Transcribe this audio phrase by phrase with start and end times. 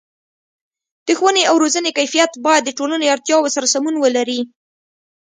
[1.07, 4.41] د ښوونې او روزنې کیفیت باید د ټولنې اړتیاو سره سمون ولري.